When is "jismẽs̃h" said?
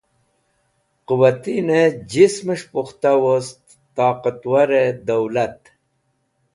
2.11-2.67